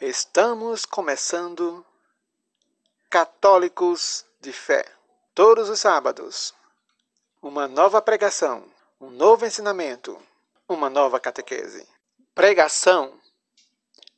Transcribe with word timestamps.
Estamos 0.00 0.86
começando 0.86 1.84
Católicos 3.10 4.24
de 4.40 4.50
Fé. 4.50 4.86
Todos 5.34 5.68
os 5.68 5.78
sábados, 5.78 6.54
uma 7.42 7.68
nova 7.68 8.00
pregação, 8.00 8.64
um 8.98 9.10
novo 9.10 9.44
ensinamento, 9.44 10.18
uma 10.66 10.88
nova 10.88 11.20
catequese. 11.20 11.86
Pregação 12.34 13.12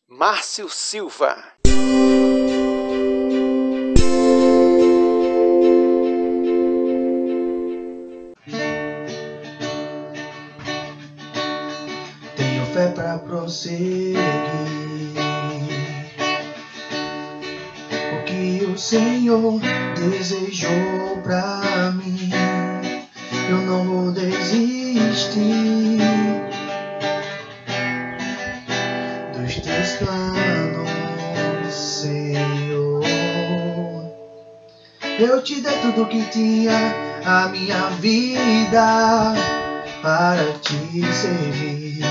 Márcio 0.07 0.69
Silva. 0.69 1.37
Tenho 12.37 12.67
fé 12.73 12.93
para 12.95 13.19
prosseguir. 13.19 14.42
Senhor 18.83 19.61
desejou 19.95 21.21
pra 21.23 21.93
mim, 21.93 22.31
eu 23.49 23.59
não 23.59 23.85
vou 23.85 24.11
desistir 24.11 25.99
dos 29.33 29.55
teus 29.55 29.93
planos, 29.99 31.73
Senhor. 31.73 33.05
Eu 35.17 35.41
te 35.45 35.61
dei 35.61 35.79
tudo 35.79 36.07
que 36.07 36.25
tinha, 36.25 36.75
a 37.25 37.47
minha 37.51 37.89
vida 38.01 39.33
para 40.03 40.55
te 40.61 41.07
servir. 41.15 42.03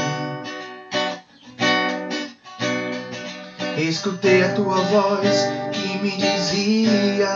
Escutei 3.77 4.43
a 4.43 4.53
tua 4.53 4.77
voz 4.83 5.61
me 6.01 6.11
dizia: 6.17 7.35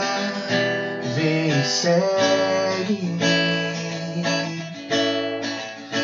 Vem 1.15 1.63
segue-me. 1.63 3.19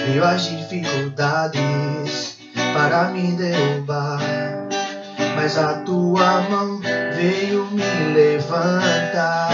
Veio 0.05 0.23
as 0.23 0.43
dificuldades 0.43 2.37
para 2.73 3.05
me 3.09 3.31
derrubar, 3.33 4.19
mas 5.35 5.57
a 5.57 5.79
tua 5.79 6.41
mão 6.49 6.79
veio 7.15 7.65
me 7.71 8.13
levantar. 8.13 9.49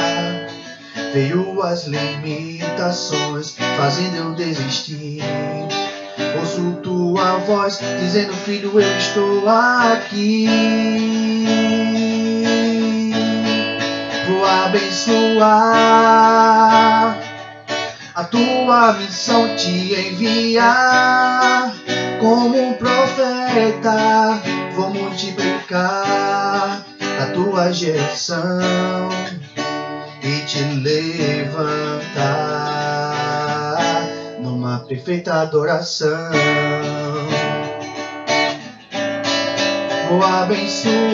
Veio 1.14 1.62
as 1.64 1.86
limitações, 1.86 3.56
fazendo 3.78 4.18
eu 4.18 4.36
desistir. 4.36 5.22
Ouço 6.40 6.80
tua 6.84 7.38
voz 7.40 7.80
dizendo, 8.00 8.34
filho, 8.34 8.80
eu 8.80 8.98
estou 8.98 9.48
aqui. 9.48 11.17
Abençoar 14.68 15.48
a 18.14 18.24
tua 18.26 18.94
missão 18.94 19.56
te 19.56 19.94
enviar 19.94 21.74
como 22.20 22.62
um 22.62 22.74
profeta. 22.74 24.42
Vou 24.76 24.90
multiplicar 24.90 26.84
a 27.22 27.26
tua 27.34 27.72
geração 27.72 29.10
e 30.22 30.42
te 30.46 30.62
levantar 30.62 31.88
numa 34.40 34.80
perfeita 34.80 35.42
adoração. 35.42 36.32
Vou 40.10 40.24
abençoar 40.24 41.08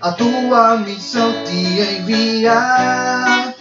a 0.00 0.12
tua 0.12 0.78
missão 0.78 1.44
te 1.44 1.80
enviar 1.98 3.54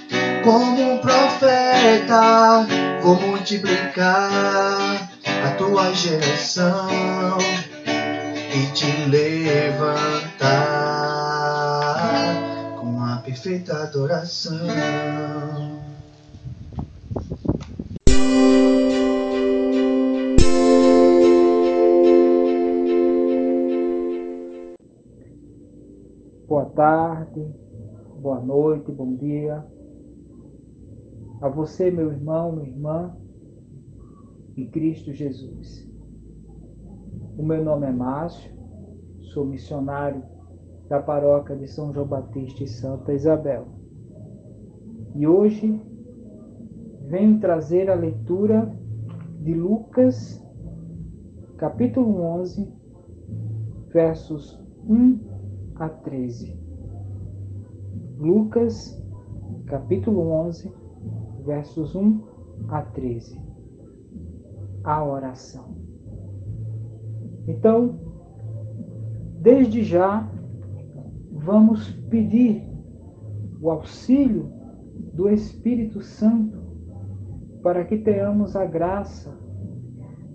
como 0.44 0.94
um 0.94 0.98
profeta. 1.00 2.66
Vou 3.02 3.20
multiplicar 3.20 5.10
a 5.26 5.50
tua 5.58 5.94
geração 5.94 7.38
e 8.26 8.66
te 8.74 8.86
levantar 9.10 10.40
com 12.80 13.04
a 13.04 13.18
perfeita 13.18 13.84
adoração. 13.84 15.79
Tarde, 26.80 27.46
boa 28.22 28.40
noite, 28.40 28.90
bom 28.90 29.14
dia. 29.18 29.66
A 31.42 31.50
você, 31.50 31.92
meu 31.92 32.10
irmão, 32.10 32.54
minha 32.54 32.70
irmã, 32.70 33.18
em 34.56 34.66
Cristo 34.70 35.12
Jesus. 35.12 35.86
O 37.38 37.44
meu 37.44 37.62
nome 37.66 37.86
é 37.86 37.92
Márcio, 37.92 38.50
sou 39.34 39.46
missionário 39.46 40.24
da 40.88 41.02
paróquia 41.02 41.54
de 41.58 41.68
São 41.68 41.94
João 41.94 42.08
Batista 42.08 42.64
e 42.64 42.68
Santa 42.68 43.12
Isabel. 43.12 43.68
E 45.16 45.28
hoje 45.28 45.82
venho 47.10 47.42
trazer 47.42 47.90
a 47.90 47.94
leitura 47.94 48.74
de 49.42 49.54
Lucas, 49.54 50.42
capítulo 51.58 52.22
11, 52.22 52.72
versos 53.92 54.58
1 54.88 55.20
a 55.76 55.90
13. 55.90 56.69
Lucas, 58.20 59.02
capítulo 59.66 60.30
11, 60.30 60.70
versos 61.46 61.96
1 61.96 62.22
a 62.68 62.82
13. 62.82 63.40
A 64.84 65.06
oração. 65.06 65.74
Então, 67.48 67.98
desde 69.40 69.84
já, 69.84 70.30
vamos 71.32 71.92
pedir 72.10 72.68
o 73.62 73.72
auxílio 73.72 74.52
do 75.14 75.30
Espírito 75.30 76.02
Santo 76.02 76.60
para 77.64 77.86
que 77.86 78.00
tenhamos 78.00 78.54
a 78.54 78.66
graça 78.66 79.34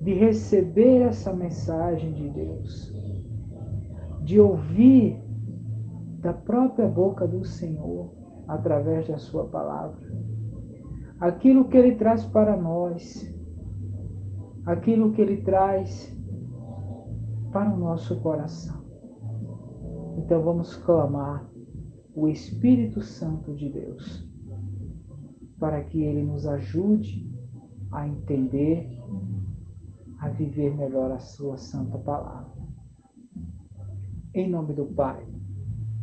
de 0.00 0.14
receber 0.14 1.02
essa 1.02 1.34
mensagem 1.34 2.12
de 2.14 2.30
Deus, 2.30 2.94
de 4.22 4.40
ouvir 4.40 5.23
da 6.24 6.32
própria 6.32 6.88
boca 6.88 7.28
do 7.28 7.44
Senhor, 7.44 8.10
através 8.48 9.06
da 9.06 9.18
Sua 9.18 9.44
palavra. 9.44 10.00
Aquilo 11.20 11.68
que 11.68 11.76
Ele 11.76 11.96
traz 11.96 12.24
para 12.24 12.56
nós, 12.56 13.30
aquilo 14.64 15.12
que 15.12 15.20
Ele 15.20 15.42
traz 15.42 16.16
para 17.52 17.70
o 17.70 17.76
nosso 17.76 18.18
coração. 18.22 18.82
Então 20.16 20.42
vamos 20.42 20.74
clamar 20.76 21.46
o 22.14 22.26
Espírito 22.26 23.02
Santo 23.02 23.54
de 23.54 23.68
Deus, 23.68 24.26
para 25.58 25.84
que 25.84 26.02
Ele 26.02 26.22
nos 26.22 26.46
ajude 26.46 27.30
a 27.92 28.08
entender, 28.08 28.98
a 30.20 30.30
viver 30.30 30.74
melhor 30.74 31.12
a 31.12 31.18
Sua 31.18 31.58
Santa 31.58 31.98
Palavra. 31.98 32.64
Em 34.32 34.48
nome 34.48 34.72
do 34.72 34.86
Pai 34.86 35.34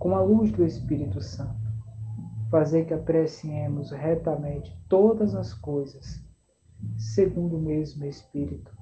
com 0.00 0.16
a 0.16 0.22
luz 0.22 0.50
do 0.50 0.64
Espírito 0.64 1.20
Santo, 1.20 1.60
fazer 2.50 2.86
que 2.86 2.94
apreciemos 2.94 3.90
retamente 3.90 4.74
todas 4.88 5.34
as 5.34 5.52
coisas, 5.52 6.24
segundo 6.96 7.58
o 7.58 7.60
mesmo 7.60 8.06
Espírito, 8.06 8.74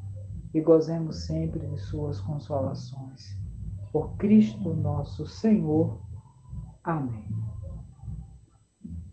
e 0.54 0.60
gozemos 0.60 1.26
sempre 1.26 1.66
de 1.66 1.76
Suas 1.76 2.20
consolações. 2.20 3.36
Por 3.92 4.16
Cristo 4.16 4.72
nosso 4.74 5.26
Senhor. 5.26 6.00
Amém. 6.84 7.26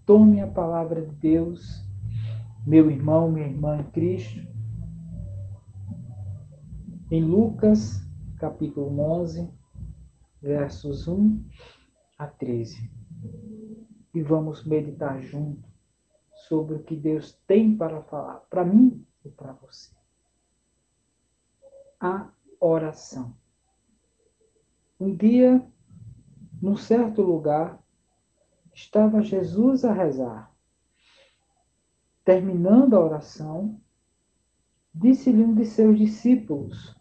Tome 0.05 0.41
a 0.41 0.47
palavra 0.47 1.01
de 1.01 1.15
Deus, 1.15 1.83
meu 2.67 2.91
irmão, 2.91 3.31
minha 3.31 3.47
irmã 3.47 3.79
em 3.79 3.83
Cristo, 3.85 4.47
em 7.09 7.23
Lucas, 7.23 7.99
capítulo 8.37 8.95
11, 8.99 9.49
versos 10.39 11.07
1 11.07 11.43
a 12.17 12.27
13. 12.27 12.89
E 14.13 14.21
vamos 14.21 14.63
meditar 14.63 15.21
junto 15.21 15.67
sobre 16.47 16.75
o 16.75 16.83
que 16.83 16.95
Deus 16.95 17.33
tem 17.47 17.75
para 17.75 18.01
falar 18.03 18.41
para 18.50 18.63
mim 18.63 19.06
e 19.23 19.29
para 19.29 19.53
você. 19.53 19.91
A 22.00 22.29
oração. 22.59 23.35
Um 25.00 25.13
dia, 25.13 25.65
num 26.62 26.77
certo 26.77 27.21
lugar, 27.21 27.81
estava 28.73 29.21
Jesus 29.21 29.83
a 29.83 29.94
rezar. 29.94 30.53
Terminando 32.23 32.95
a 32.95 33.00
oração, 33.00 33.79
disse-lhe 34.94 35.44
um 35.44 35.53
de 35.53 35.65
seus 35.65 35.97
discípulos: 35.97 36.95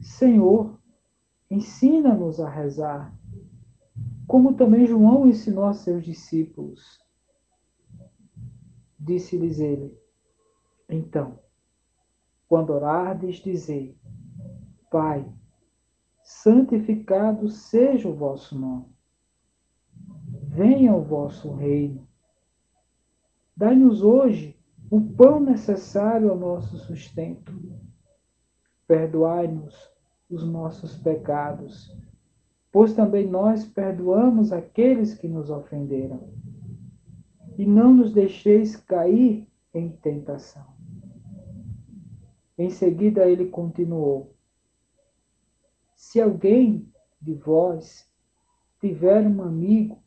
Senhor, 0.00 0.78
ensina-nos 1.50 2.40
a 2.40 2.48
rezar, 2.48 3.14
como 4.34 4.52
também 4.52 4.84
João 4.84 5.28
ensinou 5.28 5.66
a 5.66 5.72
seus 5.72 6.04
discípulos. 6.04 7.00
Disse-lhes 8.98 9.60
ele: 9.60 9.96
Então, 10.88 11.38
quando 12.48 12.70
orardes, 12.70 13.36
dizei: 13.36 13.96
Pai, 14.90 15.24
santificado 16.24 17.48
seja 17.48 18.08
o 18.08 18.16
vosso 18.16 18.58
nome. 18.58 18.86
Venha 20.48 20.92
o 20.96 21.04
vosso 21.04 21.52
reino. 21.52 22.04
Dai-nos 23.56 24.02
hoje 24.02 24.58
o 24.90 25.00
pão 25.00 25.38
necessário 25.38 26.32
ao 26.32 26.36
nosso 26.36 26.76
sustento. 26.78 27.52
Perdoai-nos 28.84 29.92
os 30.28 30.44
nossos 30.44 30.96
pecados, 30.96 31.96
pois 32.74 32.92
também 32.92 33.24
nós 33.24 33.64
perdoamos 33.64 34.50
aqueles 34.50 35.14
que 35.14 35.28
nos 35.28 35.48
ofenderam. 35.48 36.28
E 37.56 37.64
não 37.64 37.94
nos 37.94 38.12
deixeis 38.12 38.74
cair 38.74 39.48
em 39.72 39.90
tentação. 39.90 40.66
Em 42.58 42.68
seguida 42.70 43.30
ele 43.30 43.46
continuou: 43.46 44.34
se 45.94 46.20
alguém 46.20 46.92
de 47.22 47.34
vós 47.34 48.10
tiver 48.80 49.24
um 49.24 49.44
amigo 49.44 50.02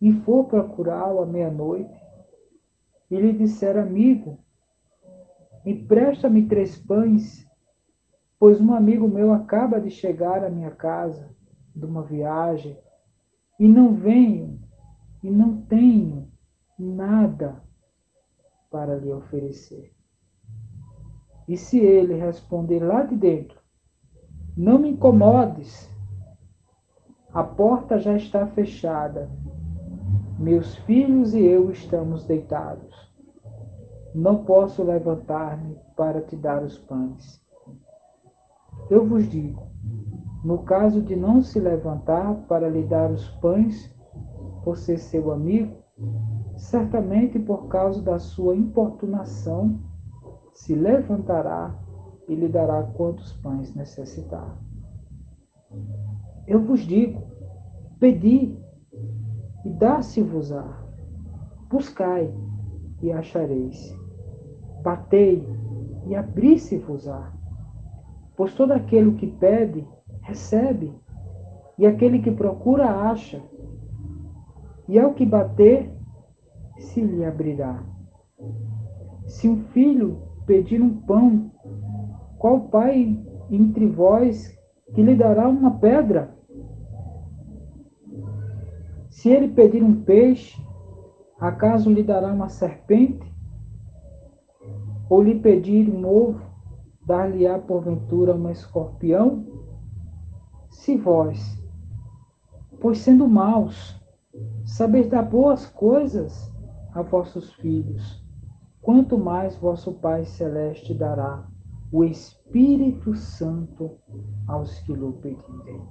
e 0.00 0.12
for 0.12 0.44
procurá-lo 0.44 1.22
à 1.22 1.26
meia-noite, 1.26 2.00
e 3.10 3.16
lhe 3.16 3.32
disser, 3.32 3.76
amigo, 3.76 4.38
empresta-me 5.66 6.46
três 6.46 6.76
pães, 6.76 7.47
pois 8.38 8.60
um 8.60 8.72
amigo 8.72 9.08
meu 9.08 9.32
acaba 9.32 9.80
de 9.80 9.90
chegar 9.90 10.44
à 10.44 10.50
minha 10.50 10.70
casa 10.70 11.28
de 11.74 11.84
uma 11.84 12.02
viagem, 12.02 12.76
e 13.58 13.66
não 13.66 13.94
venho, 13.94 14.60
e 15.22 15.30
não 15.30 15.60
tenho 15.62 16.28
nada 16.78 17.62
para 18.70 18.96
lhe 18.96 19.12
oferecer. 19.12 19.92
E 21.48 21.56
se 21.56 21.78
ele 21.78 22.14
responder 22.14 22.80
lá 22.80 23.02
de 23.02 23.16
dentro, 23.16 23.58
não 24.56 24.78
me 24.78 24.90
incomodes. 24.90 25.88
A 27.32 27.42
porta 27.42 27.98
já 27.98 28.16
está 28.16 28.46
fechada. 28.46 29.30
Meus 30.38 30.76
filhos 30.76 31.34
e 31.34 31.40
eu 31.40 31.70
estamos 31.70 32.24
deitados. 32.24 32.94
Não 34.14 34.44
posso 34.44 34.82
levantar-me 34.82 35.76
para 35.96 36.20
te 36.20 36.36
dar 36.36 36.62
os 36.62 36.78
pães. 36.78 37.40
Eu 38.90 39.06
vos 39.06 39.28
digo: 39.28 39.68
no 40.44 40.58
caso 40.58 41.02
de 41.02 41.14
não 41.14 41.42
se 41.42 41.60
levantar 41.60 42.34
para 42.48 42.68
lhe 42.68 42.82
dar 42.82 43.10
os 43.10 43.28
pães, 43.40 43.94
por 44.64 44.76
ser 44.76 44.98
seu 44.98 45.32
amigo, 45.32 45.76
certamente 46.56 47.38
por 47.38 47.68
causa 47.68 48.02
da 48.02 48.18
sua 48.18 48.54
importunação, 48.54 49.78
se 50.52 50.74
levantará 50.74 51.74
e 52.28 52.34
lhe 52.34 52.48
dará 52.48 52.82
quantos 52.82 53.32
pães 53.34 53.74
necessitar. 53.74 54.56
Eu 56.46 56.62
vos 56.62 56.80
digo: 56.80 57.22
pedi 58.00 58.56
e 59.64 59.70
dá-se-vos-á. 59.70 60.82
Buscai 61.68 62.32
e 63.02 63.12
achareis. 63.12 63.94
Batei 64.82 65.46
e 66.06 66.14
abri-se-vos-á. 66.14 67.37
Pois 68.38 68.54
todo 68.54 68.70
aquele 68.70 69.16
que 69.16 69.26
pede, 69.26 69.84
recebe, 70.22 70.94
e 71.76 71.84
aquele 71.84 72.20
que 72.20 72.30
procura, 72.30 72.88
acha. 72.88 73.42
E 74.88 74.96
ao 74.96 75.12
que 75.12 75.26
bater, 75.26 75.90
se 76.78 77.00
lhe 77.00 77.24
abrirá. 77.24 77.82
Se 79.26 79.48
um 79.48 79.64
filho 79.72 80.22
pedir 80.46 80.80
um 80.80 81.00
pão, 81.00 81.50
qual 82.38 82.60
pai 82.68 83.20
entre 83.50 83.88
vós 83.88 84.56
que 84.94 85.02
lhe 85.02 85.16
dará 85.16 85.48
uma 85.48 85.72
pedra? 85.72 86.32
Se 89.10 89.30
ele 89.30 89.48
pedir 89.48 89.82
um 89.82 90.04
peixe, 90.04 90.64
acaso 91.40 91.90
lhe 91.90 92.04
dará 92.04 92.32
uma 92.32 92.48
serpente? 92.48 93.34
Ou 95.10 95.24
lhe 95.24 95.34
pedir 95.40 95.88
um 95.88 96.06
ovo, 96.06 96.47
dar-lhe-á 97.08 97.58
porventura 97.58 98.34
uma 98.34 98.52
escorpião? 98.52 99.46
Se 100.68 100.94
vós, 100.94 101.58
pois 102.80 102.98
sendo 102.98 103.26
maus, 103.26 103.98
sabeis 104.66 105.08
dar 105.08 105.22
boas 105.22 105.64
coisas 105.64 106.52
a 106.92 107.00
vossos 107.00 107.54
filhos, 107.54 108.22
quanto 108.82 109.16
mais 109.16 109.56
vosso 109.56 109.94
Pai 109.94 110.26
Celeste 110.26 110.92
dará 110.92 111.48
o 111.90 112.04
Espírito 112.04 113.14
Santo 113.14 113.96
aos 114.46 114.78
que 114.80 114.92
lhe 114.92 115.12
pedirem. 115.14 115.82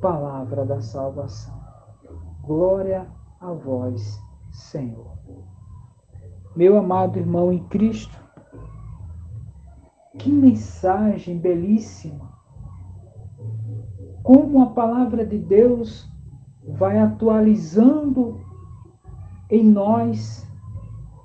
Palavra 0.00 0.66
da 0.66 0.80
salvação. 0.80 1.56
Glória 2.42 3.06
a 3.40 3.52
vós, 3.52 4.20
Senhor. 4.50 5.16
Meu 6.56 6.76
amado 6.76 7.18
irmão 7.20 7.52
em 7.52 7.62
Cristo, 7.68 8.27
que 10.18 10.30
mensagem 10.30 11.38
belíssima! 11.38 12.28
Como 14.22 14.62
a 14.62 14.66
palavra 14.66 15.24
de 15.24 15.38
Deus 15.38 16.06
vai 16.66 16.98
atualizando 16.98 18.40
em 19.48 19.64
nós, 19.64 20.46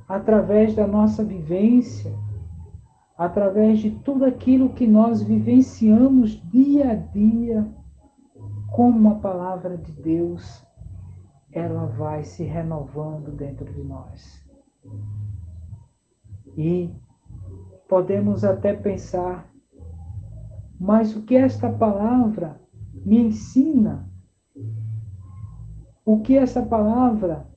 através 0.07 0.73
da 0.73 0.87
nossa 0.87 1.23
vivência, 1.23 2.13
através 3.17 3.79
de 3.79 3.91
tudo 3.91 4.23
aquilo 4.25 4.69
que 4.69 4.87
nós 4.87 5.21
vivenciamos 5.21 6.41
dia 6.49 6.91
a 6.91 6.95
dia, 6.95 7.67
como 8.71 9.11
a 9.11 9.15
palavra 9.15 9.77
de 9.77 9.91
Deus, 9.91 10.65
ela 11.51 11.85
vai 11.85 12.23
se 12.23 12.43
renovando 12.43 13.31
dentro 13.31 13.71
de 13.71 13.83
nós. 13.83 14.43
E 16.57 16.89
podemos 17.93 18.43
até 18.43 18.73
pensar, 18.73 19.47
mas 20.79 21.15
o 21.15 21.21
que 21.21 21.35
esta 21.35 21.71
palavra 21.71 22.59
me 22.91 23.19
ensina? 23.19 24.09
O 26.03 26.19
que 26.19 26.35
essa 26.35 26.65
palavra 26.65 27.47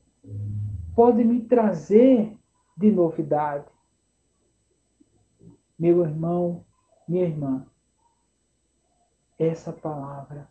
pode 0.95 1.25
me 1.25 1.41
trazer 1.41 2.39
de 2.77 2.93
novidade? 2.93 3.65
Meu 5.79 6.05
irmão, 6.05 6.67
minha 7.09 7.25
irmã, 7.25 7.67
essa 9.39 9.73
palavra, 9.73 10.47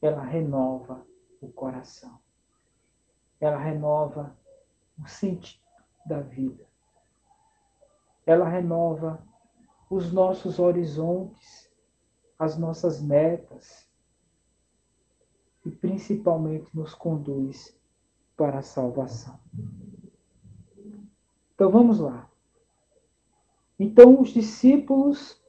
ela 0.00 0.22
renova 0.24 1.06
o 1.42 1.48
coração. 1.48 2.18
Ela 3.38 3.58
renova 3.58 4.34
o 4.98 5.06
sentido 5.06 5.60
da 6.06 6.20
vida. 6.20 6.64
Ela 8.26 8.48
renova 8.48 9.24
os 9.88 10.12
nossos 10.12 10.58
horizontes, 10.58 11.70
as 12.38 12.58
nossas 12.58 13.00
metas 13.00 13.88
e 15.64 15.70
principalmente 15.70 16.68
nos 16.76 16.94
conduz 16.94 17.76
para 18.36 18.58
a 18.58 18.62
salvação. 18.62 19.38
Então 21.54 21.70
vamos 21.70 21.98
lá. 21.98 22.30
Então, 23.78 24.20
os 24.20 24.30
discípulos, 24.30 25.42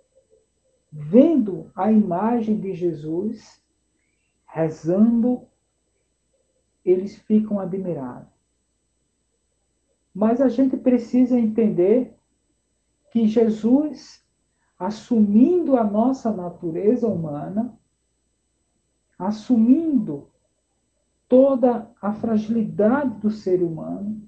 vendo 0.91 1.71
a 1.75 1.91
imagem 1.91 2.59
de 2.59 2.73
Jesus, 2.73 3.61
rezando, 4.45 5.47
eles 6.83 7.15
ficam 7.15 7.59
admirados. 7.59 8.29
Mas 10.13 10.41
a 10.41 10.49
gente 10.49 10.75
precisa 10.75 11.37
entender 11.37 12.16
que 13.17 13.27
Jesus, 13.27 14.23
assumindo 14.77 15.75
a 15.75 15.83
nossa 15.83 16.31
natureza 16.31 17.07
humana, 17.07 17.75
assumindo 19.17 20.29
toda 21.27 21.91
a 21.99 22.13
fragilidade 22.13 23.19
do 23.19 23.31
ser 23.31 23.63
humano, 23.63 24.21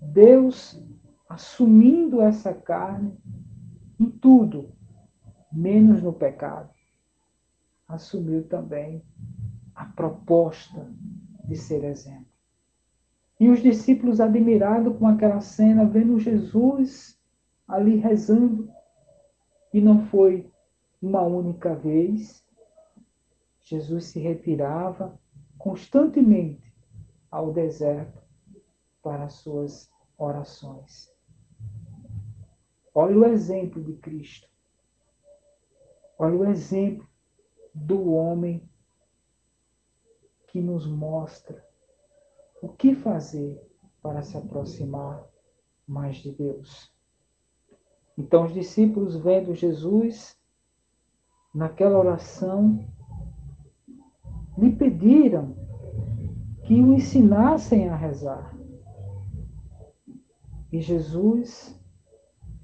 Deus 0.00 0.82
assumindo 1.28 2.22
essa 2.22 2.54
carne 2.54 3.14
em 4.00 4.06
tudo, 4.06 4.72
menos 5.52 6.02
no 6.02 6.14
pecado, 6.14 6.70
assumiu 7.86 8.48
também 8.48 9.04
a 9.74 9.84
proposta 9.84 10.90
de 11.44 11.54
ser 11.54 11.84
exemplo. 11.84 12.32
E 13.38 13.50
os 13.50 13.60
discípulos, 13.60 14.22
admirados 14.22 14.96
com 14.96 15.06
aquela 15.06 15.42
cena, 15.42 15.84
vendo 15.84 16.18
Jesus 16.18 17.17
ali 17.68 17.96
rezando, 17.96 18.72
e 19.72 19.80
não 19.80 20.06
foi 20.06 20.50
uma 21.00 21.22
única 21.22 21.74
vez, 21.74 22.44
Jesus 23.60 24.06
se 24.06 24.18
retirava 24.18 25.20
constantemente 25.58 26.74
ao 27.30 27.52
deserto 27.52 28.22
para 29.02 29.24
as 29.24 29.34
suas 29.34 29.90
orações. 30.16 31.12
Olha 32.94 33.16
o 33.16 33.24
exemplo 33.26 33.82
de 33.84 33.92
Cristo. 33.94 34.48
Olha 36.18 36.36
o 36.36 36.46
exemplo 36.46 37.06
do 37.74 38.10
homem 38.12 38.68
que 40.48 40.60
nos 40.60 40.86
mostra 40.86 41.64
o 42.60 42.68
que 42.68 42.94
fazer 42.94 43.62
para 44.02 44.22
se 44.22 44.36
aproximar 44.36 45.24
mais 45.86 46.16
de 46.16 46.32
Deus. 46.32 46.92
Então, 48.18 48.46
os 48.46 48.52
discípulos, 48.52 49.14
vendo 49.14 49.54
Jesus 49.54 50.36
naquela 51.54 51.96
oração, 51.96 52.84
lhe 54.58 54.74
pediram 54.74 55.54
que 56.64 56.74
o 56.82 56.94
ensinassem 56.94 57.88
a 57.88 57.94
rezar. 57.94 58.58
E 60.72 60.80
Jesus, 60.80 61.80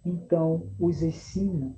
então, 0.05 0.73
os 0.79 1.03
ensina, 1.03 1.73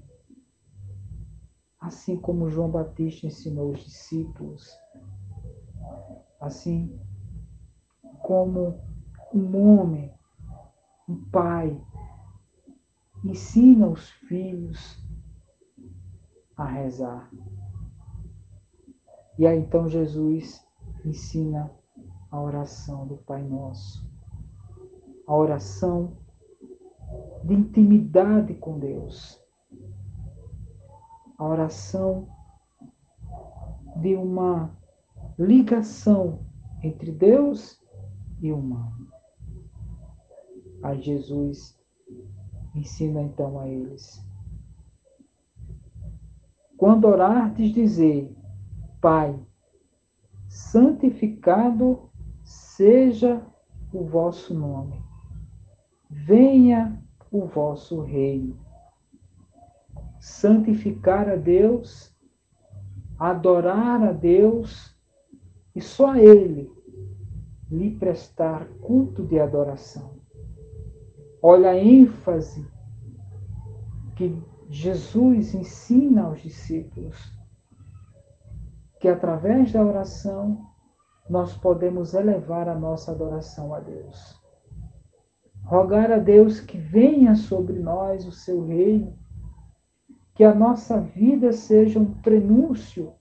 assim 1.79 2.17
como 2.17 2.49
João 2.49 2.71
Batista 2.71 3.27
ensinou 3.27 3.73
os 3.73 3.85
discípulos, 3.85 4.67
assim 6.41 6.99
como 8.23 8.81
um 9.35 9.79
homem, 9.79 10.13
um 11.07 11.23
pai, 11.31 11.79
ensina 13.31 13.89
os 13.89 14.11
filhos 14.11 15.03
a 16.57 16.65
rezar. 16.65 17.31
E 19.39 19.47
aí 19.47 19.59
então 19.59 19.89
Jesus 19.89 20.65
ensina 21.05 21.71
a 22.31 22.41
oração 22.41 23.07
do 23.07 23.17
Pai 23.19 23.43
Nosso, 23.43 24.09
a 25.27 25.35
oração 25.35 26.17
de 27.45 27.55
intimidade 27.55 28.55
com 28.55 28.79
Deus, 28.79 29.43
a 31.39 31.45
oração 31.45 32.29
de 33.97 34.15
uma 34.15 34.75
ligação 35.39 36.41
entre 36.83 37.13
Deus 37.13 37.81
e 38.41 38.53
o 38.53 38.59
humano. 38.59 39.09
Aí 40.83 41.01
Jesus 41.01 41.76
ensina 42.77 43.23
então 43.23 43.59
a 43.59 43.69
eles. 43.69 44.25
Quando 46.77 47.07
orardes, 47.07 47.73
dizer, 47.73 48.35
Pai, 49.01 49.39
santificado 50.49 52.11
seja 52.45 53.43
o 53.93 54.05
vosso 54.05 54.53
nome. 54.55 55.03
Venha 56.11 57.03
o 57.31 57.47
vosso 57.47 58.03
reino. 58.03 58.59
Santificar 60.21 61.29
a 61.29 61.37
Deus, 61.37 62.15
adorar 63.19 64.03
a 64.03 64.13
Deus 64.13 64.95
e 65.75 65.81
só 65.81 66.13
a 66.13 66.21
Ele 66.21 66.71
lhe 67.71 67.91
prestar 67.97 68.67
culto 68.81 69.25
de 69.25 69.39
adoração. 69.39 70.16
Olha 71.49 71.71
a 71.71 71.77
ênfase 71.77 72.69
que 74.17 74.37
Jesus 74.69 75.55
ensina 75.55 76.25
aos 76.25 76.43
discípulos 76.43 77.17
que 78.99 79.07
através 79.07 79.71
da 79.71 79.81
oração 79.81 80.67
nós 81.31 81.57
podemos 81.57 82.15
elevar 82.15 82.69
a 82.69 82.75
nossa 82.75 83.13
adoração 83.13 83.73
a 83.73 83.79
Deus. 83.79 84.43
Rogar 85.63 86.11
a 86.11 86.19
Deus 86.19 86.59
que 86.59 86.79
venha 86.79 87.37
sobre 87.37 87.79
nós 87.79 88.27
o 88.27 88.33
seu 88.33 88.67
reino, 88.67 89.17
que 90.35 90.43
a 90.43 90.53
nossa 90.53 91.01
vida 91.01 91.53
seja 91.53 92.01
um 92.01 92.13
prenúncio 92.23 93.13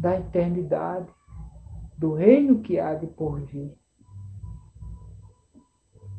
da 0.00 0.18
eternidade, 0.18 1.14
do 1.96 2.12
reino 2.12 2.60
que 2.60 2.80
há 2.80 2.92
de 2.96 3.06
por 3.06 3.40
vir. 3.40 3.72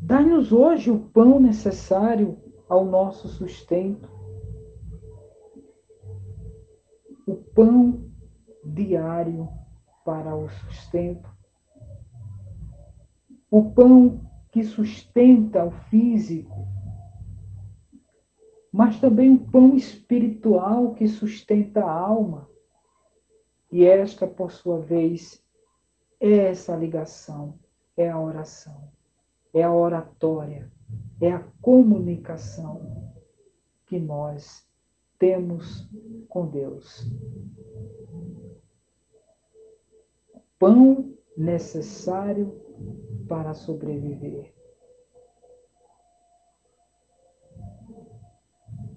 Dá-nos 0.06 0.52
hoje 0.52 0.92
o 0.92 1.00
pão 1.00 1.40
necessário 1.40 2.38
ao 2.68 2.84
nosso 2.84 3.30
sustento, 3.30 4.12
o 7.26 7.36
pão 7.36 8.12
diário 8.66 9.48
para 10.04 10.36
o 10.36 10.50
sustento. 10.50 11.30
O 13.50 13.72
pão 13.72 14.30
que 14.52 14.62
sustenta 14.66 15.64
o 15.64 15.72
físico, 15.72 16.68
mas 18.74 19.00
também 19.00 19.34
o 19.34 19.40
pão 19.40 19.74
espiritual 19.74 20.96
que 20.96 21.08
sustenta 21.08 21.82
a 21.82 21.90
alma. 21.90 22.50
E 23.72 23.86
esta, 23.86 24.28
por 24.28 24.52
sua 24.52 24.82
vez, 24.82 25.42
é 26.20 26.50
essa 26.50 26.76
ligação, 26.76 27.58
é 27.96 28.10
a 28.10 28.20
oração, 28.20 28.92
é 29.54 29.64
a 29.64 29.74
oratória, 29.74 30.72
é 31.22 31.32
a 31.32 31.44
comunicação 31.62 33.14
que 33.86 34.00
nós 34.00 34.68
temos 35.20 35.90
com 36.28 36.48
Deus 36.48 37.08
pão 40.64 41.14
necessário 41.36 42.58
para 43.28 43.54
sobreviver. 43.54 44.54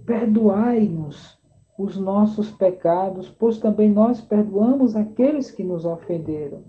Perdoai-nos 0.06 1.36
os 1.76 1.96
nossos 1.96 2.52
pecados, 2.52 3.28
pois 3.28 3.58
também 3.58 3.90
nós 3.90 4.20
perdoamos 4.20 4.94
aqueles 4.94 5.50
que 5.50 5.64
nos 5.64 5.84
ofenderam. 5.84 6.62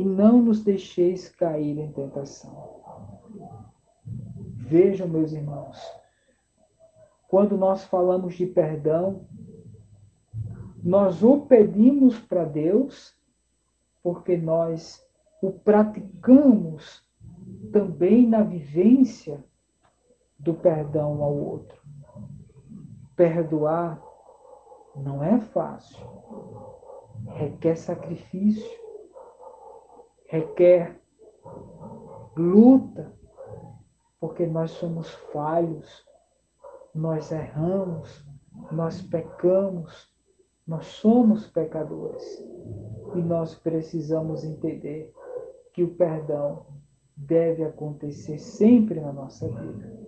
E 0.00 0.04
não 0.04 0.40
nos 0.40 0.64
deixeis 0.64 1.28
cair 1.28 1.78
em 1.78 1.92
tentação. 1.92 2.80
Vejam, 4.56 5.06
meus 5.06 5.30
irmãos, 5.34 5.78
quando 7.28 7.54
nós 7.54 7.84
falamos 7.84 8.34
de 8.34 8.46
perdão, 8.46 9.26
nós 10.82 11.22
o 11.22 11.42
pedimos 11.42 12.18
para 12.18 12.46
Deus 12.46 13.14
porque 14.02 14.38
nós 14.38 15.06
o 15.42 15.52
praticamos 15.52 17.06
também 17.70 18.26
na 18.26 18.42
vivência 18.42 19.44
do 20.38 20.54
perdão 20.54 21.22
ao 21.22 21.36
outro. 21.36 21.78
Perdoar 23.14 24.02
não 24.96 25.22
é 25.22 25.38
fácil, 25.38 26.00
requer 27.34 27.76
sacrifício, 27.76 28.89
requer 30.30 30.96
luta, 32.36 33.12
porque 34.20 34.46
nós 34.46 34.70
somos 34.70 35.10
falhos, 35.32 36.06
nós 36.94 37.32
erramos, 37.32 38.24
nós 38.70 39.02
pecamos, 39.02 40.08
nós 40.64 40.86
somos 40.86 41.48
pecadores. 41.48 42.24
E 43.16 43.18
nós 43.20 43.56
precisamos 43.56 44.44
entender 44.44 45.12
que 45.72 45.82
o 45.82 45.96
perdão 45.96 46.64
deve 47.16 47.64
acontecer 47.64 48.38
sempre 48.38 49.00
na 49.00 49.12
nossa 49.12 49.48
vida, 49.48 49.98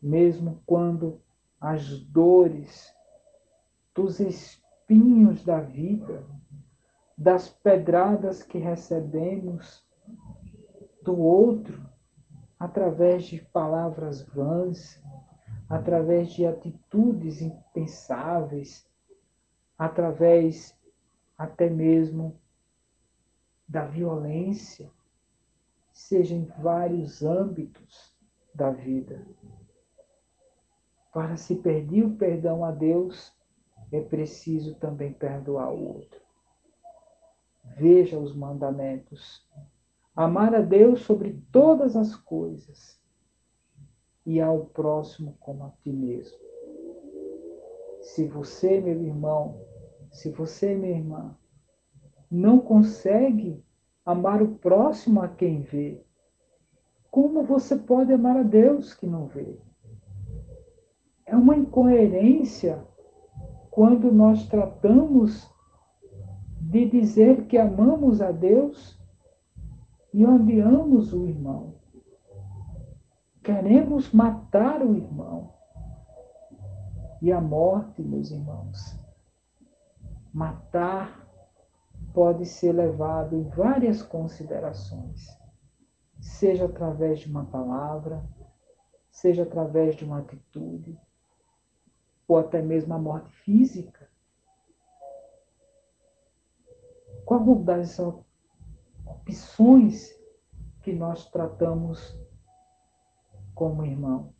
mesmo 0.00 0.62
quando 0.64 1.20
as 1.60 1.98
dores 2.04 2.94
dos 3.92 4.20
espinhos 4.20 5.44
da 5.44 5.60
vida, 5.60 6.24
das 7.16 7.48
pedradas 7.48 8.42
que 8.42 8.58
recebemos 8.58 9.84
do 11.02 11.18
outro, 11.18 11.84
através 12.58 13.24
de 13.24 13.40
palavras 13.40 14.22
vãs, 14.22 15.00
através 15.68 16.32
de 16.32 16.46
atitudes 16.46 17.40
impensáveis, 17.40 18.88
através 19.78 20.76
até 21.36 21.68
mesmo 21.68 22.40
da 23.68 23.84
violência, 23.84 24.90
seja 25.92 26.34
em 26.34 26.44
vários 26.58 27.22
âmbitos 27.22 28.14
da 28.54 28.70
vida. 28.70 29.26
Para 31.12 31.36
se 31.36 31.56
pedir 31.56 32.04
o 32.04 32.16
perdão 32.16 32.64
a 32.64 32.72
Deus, 32.72 33.32
é 33.92 34.00
preciso 34.00 34.74
também 34.76 35.12
perdoar 35.12 35.72
o 35.72 35.96
outro. 35.96 36.23
Veja 37.76 38.18
os 38.18 38.34
mandamentos. 38.34 39.46
Amar 40.14 40.54
a 40.54 40.60
Deus 40.60 41.00
sobre 41.00 41.42
todas 41.50 41.96
as 41.96 42.14
coisas 42.14 43.00
e 44.24 44.40
ao 44.40 44.66
próximo 44.66 45.36
como 45.40 45.64
a 45.64 45.70
ti 45.82 45.92
mesmo. 45.92 46.38
Se 48.00 48.26
você, 48.26 48.80
meu 48.80 49.02
irmão, 49.02 49.60
se 50.12 50.30
você, 50.30 50.74
minha 50.74 50.96
irmã, 50.96 51.36
não 52.30 52.60
consegue 52.60 53.64
amar 54.04 54.42
o 54.42 54.54
próximo 54.56 55.22
a 55.22 55.28
quem 55.28 55.62
vê, 55.62 56.04
como 57.10 57.44
você 57.44 57.76
pode 57.76 58.12
amar 58.12 58.36
a 58.36 58.42
Deus 58.42 58.94
que 58.94 59.06
não 59.06 59.26
vê? 59.26 59.58
É 61.26 61.34
uma 61.34 61.56
incoerência 61.56 62.84
quando 63.70 64.12
nós 64.12 64.46
tratamos 64.48 65.50
de 66.74 66.90
dizer 66.90 67.46
que 67.46 67.56
amamos 67.56 68.20
a 68.20 68.32
Deus 68.32 69.00
e 70.12 70.26
odiamos 70.26 71.12
o 71.12 71.24
irmão. 71.24 71.76
Queremos 73.44 74.10
matar 74.10 74.82
o 74.82 74.96
irmão. 74.96 75.54
E 77.22 77.30
a 77.30 77.40
morte, 77.40 78.02
meus 78.02 78.32
irmãos, 78.32 78.98
matar 80.32 81.24
pode 82.12 82.44
ser 82.44 82.72
levado 82.72 83.36
em 83.36 83.44
várias 83.50 84.02
considerações, 84.02 85.28
seja 86.20 86.64
através 86.64 87.20
de 87.20 87.30
uma 87.30 87.44
palavra, 87.44 88.20
seja 89.12 89.44
através 89.44 89.94
de 89.94 90.04
uma 90.04 90.18
atitude, 90.18 90.98
ou 92.26 92.36
até 92.36 92.60
mesmo 92.60 92.94
a 92.94 92.98
morte 92.98 93.32
física. 93.44 94.12
Qual 97.24 97.62
das 97.64 97.98
opções 99.06 100.10
que 100.82 100.92
nós 100.92 101.30
tratamos 101.30 102.18
como 103.54 103.84
irmão? 103.84 104.34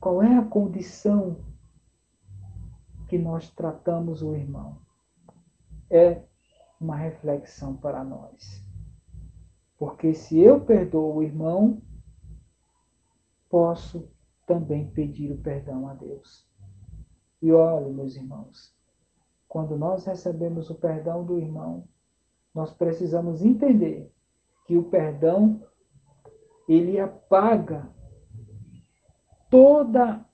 Qual 0.00 0.22
é 0.22 0.36
a 0.36 0.44
condição 0.44 1.44
que 3.08 3.18
nós 3.18 3.50
tratamos 3.50 4.22
o 4.22 4.34
irmão? 4.36 4.80
É 5.90 6.22
uma 6.80 6.96
reflexão 6.96 7.76
para 7.76 8.04
nós. 8.04 8.64
Porque 9.76 10.14
se 10.14 10.38
eu 10.38 10.64
perdoo 10.64 11.16
o 11.16 11.22
irmão, 11.22 11.82
posso 13.48 14.08
também 14.46 14.88
pedir 14.90 15.32
o 15.32 15.38
perdão 15.38 15.88
a 15.88 15.94
Deus. 15.94 16.48
E 17.42 17.50
olhe, 17.50 17.92
meus 17.92 18.14
irmãos, 18.14 18.74
quando 19.50 19.76
nós 19.76 20.04
recebemos 20.04 20.70
o 20.70 20.76
perdão 20.76 21.24
do 21.24 21.36
irmão, 21.36 21.82
nós 22.54 22.72
precisamos 22.72 23.42
entender 23.42 24.08
que 24.64 24.76
o 24.76 24.84
perdão 24.84 25.60
ele 26.68 27.00
apaga 27.00 27.90
toda 29.50 30.24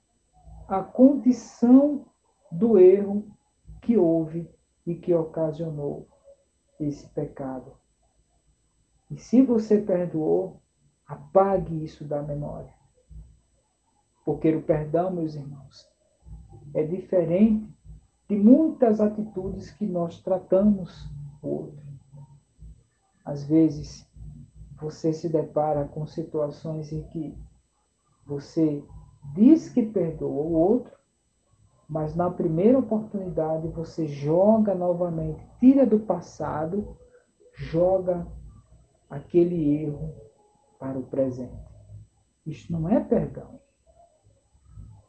a 0.68 0.82
condição 0.82 2.04
do 2.52 2.78
erro 2.78 3.26
que 3.80 3.96
houve 3.96 4.50
e 4.86 4.94
que 4.94 5.14
ocasionou 5.14 6.06
esse 6.78 7.08
pecado. 7.08 7.72
E 9.10 9.16
se 9.16 9.40
você 9.40 9.80
perdoou, 9.80 10.60
apague 11.06 11.82
isso 11.82 12.04
da 12.04 12.22
memória. 12.22 12.74
Porque 14.26 14.54
o 14.54 14.60
perdão, 14.60 15.10
meus 15.10 15.34
irmãos, 15.34 15.90
é 16.74 16.82
diferente 16.82 17.75
de 18.28 18.36
muitas 18.36 19.00
atitudes 19.00 19.70
que 19.70 19.86
nós 19.86 20.20
tratamos 20.20 21.08
o 21.42 21.48
outro. 21.48 21.86
Às 23.24 23.44
vezes, 23.44 24.08
você 24.80 25.12
se 25.12 25.28
depara 25.28 25.84
com 25.86 26.06
situações 26.06 26.92
em 26.92 27.02
que 27.08 27.36
você 28.26 28.84
diz 29.34 29.68
que 29.68 29.82
perdoa 29.82 30.28
o 30.28 30.52
outro, 30.52 30.96
mas 31.88 32.14
na 32.16 32.30
primeira 32.30 32.78
oportunidade 32.78 33.68
você 33.68 34.06
joga 34.06 34.74
novamente, 34.74 35.46
tira 35.60 35.86
do 35.86 36.00
passado, 36.00 36.96
joga 37.54 38.26
aquele 39.08 39.82
erro 39.82 40.12
para 40.78 40.98
o 40.98 41.04
presente. 41.04 41.64
Isso 42.44 42.72
não 42.72 42.88
é 42.88 43.00
perdão. 43.00 43.60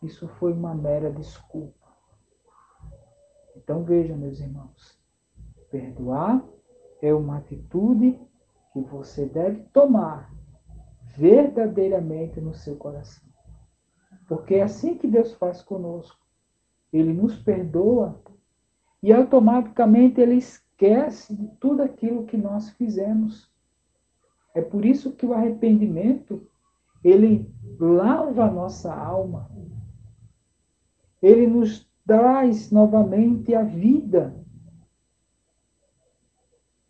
Isso 0.01 0.27
foi 0.27 0.53
uma 0.53 0.75
mera 0.75 1.11
desculpa. 1.11 1.76
Então 3.67 3.83
vejam, 3.83 4.15
meus 4.15 4.39
irmãos, 4.39 4.97
perdoar 5.69 6.41
é 7.01 7.13
uma 7.13 7.39
atitude 7.39 8.17
que 8.71 8.79
você 8.79 9.25
deve 9.25 9.63
tomar 9.73 10.33
verdadeiramente 11.17 12.39
no 12.39 12.53
seu 12.53 12.77
coração. 12.77 13.27
Porque 14.25 14.55
é 14.55 14.63
assim 14.63 14.97
que 14.97 15.05
Deus 15.05 15.33
faz 15.33 15.61
conosco. 15.61 16.17
Ele 16.93 17.11
nos 17.11 17.35
perdoa 17.35 18.17
e 19.03 19.11
automaticamente 19.11 20.21
ele 20.21 20.35
esquece 20.35 21.35
de 21.35 21.49
tudo 21.59 21.83
aquilo 21.83 22.25
que 22.25 22.37
nós 22.37 22.69
fizemos. 22.69 23.51
É 24.55 24.61
por 24.61 24.85
isso 24.85 25.11
que 25.11 25.25
o 25.25 25.33
arrependimento 25.33 26.47
ele 27.03 27.53
lava 27.77 28.45
a 28.45 28.51
nossa 28.51 28.95
alma. 28.95 29.51
Ele 31.21 31.45
nos 31.47 31.86
traz 32.07 32.71
novamente 32.71 33.53
a 33.53 33.63
vida. 33.63 34.33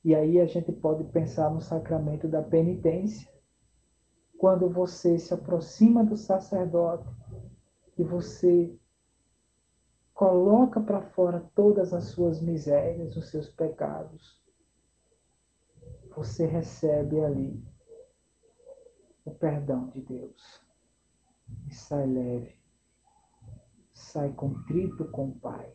E 0.06 0.14
aí 0.14 0.40
a 0.40 0.46
gente 0.46 0.72
pode 0.72 1.04
pensar 1.06 1.50
no 1.50 1.60
sacramento 1.60 2.28
da 2.28 2.42
penitência. 2.42 3.28
Quando 4.38 4.70
você 4.70 5.18
se 5.18 5.34
aproxima 5.34 6.06
do 6.06 6.16
sacerdote 6.16 7.10
e 7.98 8.04
você 8.04 8.74
coloca 10.14 10.80
para 10.80 11.02
fora 11.02 11.50
todas 11.56 11.94
as 11.94 12.06
suas 12.06 12.40
misérias, 12.40 13.18
os 13.18 13.30
seus 13.30 13.50
pecados, 13.50 14.40
você 16.16 16.46
recebe 16.46 17.20
ali 17.20 17.64
o 19.26 19.32
perdão 19.32 19.88
de 19.90 20.02
Deus 20.02 20.62
e 21.68 21.74
sai 21.74 22.06
leve, 22.06 22.57
sai 24.08 24.32
contrito 24.34 25.06
com 25.06 25.30
o 25.30 25.40
Pai. 25.40 25.72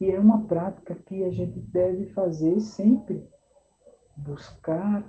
E 0.00 0.10
é 0.10 0.18
uma 0.18 0.46
prática 0.46 0.94
que 0.94 1.24
a 1.24 1.30
gente 1.30 1.58
deve 1.58 2.06
fazer 2.12 2.60
sempre, 2.60 3.28
buscar 4.16 5.04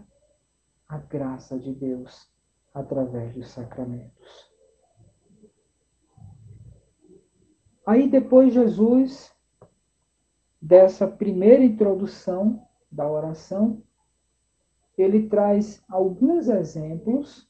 a 0.87 0.97
graça 0.97 1.57
de 1.57 1.73
Deus 1.73 2.31
através 2.73 3.33
dos 3.33 3.49
sacramentos. 3.49 4.49
Aí 7.85 8.09
depois 8.09 8.53
Jesus, 8.53 9.33
dessa 10.61 11.07
primeira 11.07 11.63
introdução 11.63 12.67
da 12.91 13.09
oração, 13.09 13.81
ele 14.97 15.29
traz 15.29 15.83
alguns 15.87 16.49
exemplos 16.49 17.48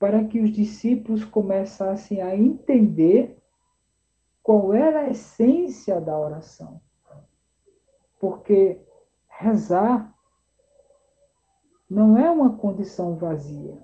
para 0.00 0.24
que 0.24 0.40
os 0.40 0.50
discípulos 0.50 1.24
começassem 1.24 2.20
a 2.20 2.34
entender 2.34 3.38
qual 4.42 4.74
era 4.74 5.02
a 5.02 5.10
essência 5.10 6.00
da 6.00 6.18
oração. 6.18 6.80
Porque 8.18 8.80
rezar 9.28 10.12
não 11.88 12.18
é 12.18 12.28
uma 12.28 12.56
condição 12.56 13.14
vazia. 13.14 13.78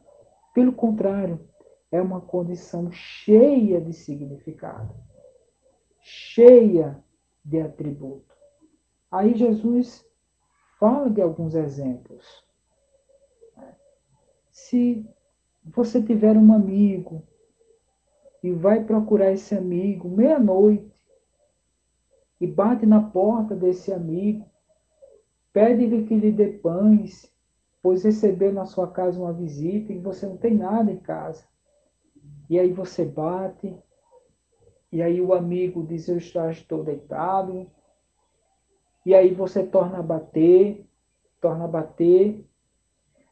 Pelo 0.53 0.73
contrário, 0.73 1.49
é 1.93 2.03
uma 2.03 2.21
condição 2.21 2.91
cheia 2.91 3.81
de 3.81 3.93
significado 3.93 4.93
cheia 6.09 7.03
de 7.45 7.61
atributo. 7.61 8.33
Aí 9.11 9.35
Jesus 9.35 10.07
fala 10.79 11.11
de 11.11 11.21
alguns 11.21 11.57
exemplos. 11.57 12.47
Se 14.53 15.05
você 15.75 16.03
tiver 16.03 16.37
um 16.37 16.53
amigo 16.53 17.23
e 18.43 18.53
vai 18.53 18.85
procurar 18.85 19.33
esse 19.33 19.55
amigo 19.55 20.09
meia-noite 20.09 20.95
e 22.41 22.47
bate 22.47 22.87
na 22.87 23.01
porta 23.01 23.57
desse 23.57 23.93
amigo, 23.93 24.47
pede-lhe 25.53 26.05
que 26.05 26.15
lhe 26.15 26.31
dê 26.31 26.49
pães, 26.49 27.33
pois 27.83 28.05
recebeu 28.05 28.53
na 28.53 28.67
sua 28.67 28.89
casa 28.89 29.21
uma 29.21 29.33
visita 29.33 29.93
e 29.93 29.99
você 29.99 30.27
não 30.27 30.37
tem 30.37 30.55
nada 30.55 30.91
em 30.91 30.99
casa. 30.99 31.45
E 32.49 32.59
aí 32.59 32.73
você 32.73 33.05
bate 33.05 33.77
E 34.93 35.03
aí 35.03 35.21
o 35.21 35.35
amigo 35.35 35.85
diz: 35.85 36.09
Eu 36.09 36.19
estou 36.19 36.85
deitado. 36.85 37.71
E 39.05 39.15
aí 39.15 39.35
você 39.35 39.65
torna 39.65 39.99
a 39.99 40.03
bater, 40.03 40.87
torna 41.41 41.65
a 41.65 41.69
bater. 41.69 42.45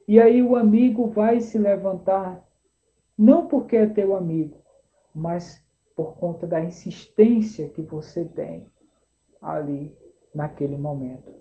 E 0.07 0.21
aí 0.21 0.43
o 0.43 0.57
amigo 0.57 1.09
vai 1.09 1.41
se 1.41 1.59
levantar, 1.59 2.47
não 3.17 3.47
porque 3.47 3.77
é 3.77 3.87
teu 3.87 4.15
amigo, 4.15 4.59
mas 5.15 5.65
por 5.97 6.17
conta 6.17 6.47
da 6.47 6.61
insistência 6.61 7.69
que 7.69 7.81
você 7.81 8.25
tem 8.25 8.67
ali 9.41 9.97
naquele 10.35 10.77
momento. 10.77 11.33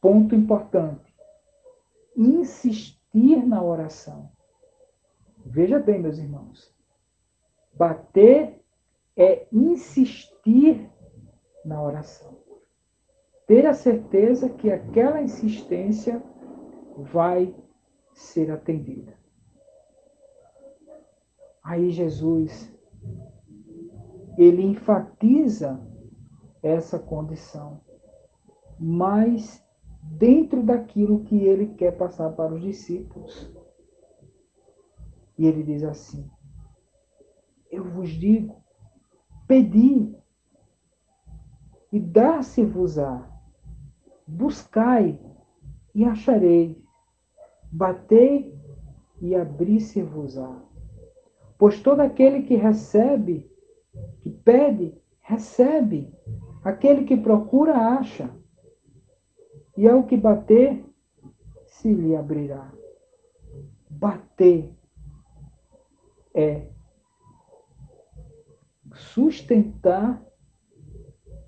Ponto 0.00 0.34
importante: 0.34 1.14
insistir 2.16 3.46
na 3.46 3.62
oração. 3.62 4.30
Veja 5.44 5.78
bem, 5.78 6.00
meus 6.00 6.18
irmãos. 6.18 6.72
Bater 7.72 8.62
é 9.16 9.46
insistir 9.52 10.90
na 11.64 11.82
oração. 11.82 12.38
Ter 13.46 13.66
a 13.66 13.74
certeza 13.74 14.48
que 14.48 14.70
aquela 14.70 15.20
insistência 15.20 16.22
vai 16.96 17.54
ser 18.12 18.50
atendida. 18.50 19.18
Aí 21.62 21.90
Jesus 21.90 22.72
ele 24.36 24.62
enfatiza 24.62 25.80
essa 26.62 26.98
condição, 26.98 27.80
mas 28.78 29.62
dentro 30.02 30.62
daquilo 30.62 31.24
que 31.24 31.36
ele 31.36 31.74
quer 31.74 31.92
passar 31.96 32.30
para 32.30 32.54
os 32.54 32.62
discípulos. 32.62 33.52
E 35.36 35.46
ele 35.46 35.62
diz 35.62 35.82
assim: 35.84 36.30
Eu 37.70 37.84
vos 37.84 38.08
digo, 38.10 38.62
pedi 39.46 40.14
e 41.92 41.98
dar-se-vos-á, 41.98 43.28
buscai 44.26 45.18
e 45.94 46.04
acharei, 46.04 46.82
batei 47.70 48.54
e 49.20 49.34
abri-se-vos-á. 49.34 50.62
Pois 51.58 51.80
todo 51.80 52.00
aquele 52.00 52.42
que 52.42 52.56
recebe, 52.56 53.50
que 54.20 54.30
pede, 54.30 54.94
recebe. 55.20 56.12
Aquele 56.64 57.04
que 57.04 57.16
procura, 57.16 57.76
acha. 57.76 58.30
E 59.76 59.88
ao 59.88 60.04
que 60.04 60.16
bater, 60.16 60.84
se 61.66 61.92
lhe 61.92 62.16
abrirá. 62.16 62.72
Bater 63.88 64.70
é 66.34 66.66
sustentar 68.94 70.22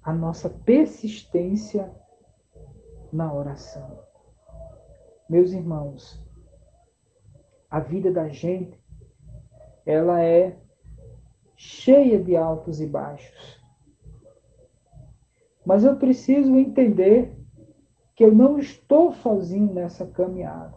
a 0.03 0.13
nossa 0.13 0.51
persistência 0.51 1.95
na 3.13 3.33
oração. 3.33 4.12
Meus 5.33 5.53
irmãos, 5.53 6.23
a 7.71 7.81
vida 7.81 8.13
da 8.13 8.29
gente 8.29 8.79
ela 9.87 10.23
é 10.23 10.59
cheia 11.57 12.23
de 12.23 12.37
altos 12.37 12.83
e 12.83 12.87
baixos. 12.87 13.59
Mas 15.65 15.85
eu 15.85 15.97
preciso 15.97 16.55
entender 16.59 17.35
que 18.15 18.23
eu 18.23 18.35
não 18.35 18.59
estou 18.59 19.15
sozinho 19.15 19.73
nessa 19.73 20.07
caminhada. 20.07 20.77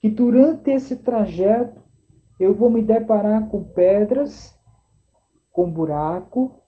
Que 0.00 0.08
durante 0.08 0.70
esse 0.70 0.96
trajeto 0.96 1.82
eu 2.40 2.54
vou 2.54 2.70
me 2.70 2.80
deparar 2.80 3.50
com 3.50 3.62
pedras, 3.62 4.58
com 5.52 5.70
buraco, 5.70 6.58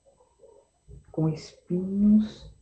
com 1.10 1.30
espinhos. 1.30 2.54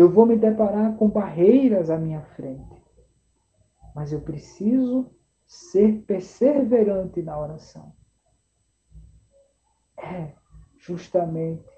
Eu 0.00 0.08
vou 0.10 0.24
me 0.24 0.34
deparar 0.34 0.96
com 0.96 1.10
barreiras 1.10 1.90
à 1.90 1.98
minha 1.98 2.22
frente. 2.22 2.82
Mas 3.94 4.14
eu 4.14 4.22
preciso 4.22 5.10
ser 5.46 6.06
perseverante 6.06 7.20
na 7.20 7.38
oração. 7.38 7.92
É 9.98 10.32
justamente 10.78 11.68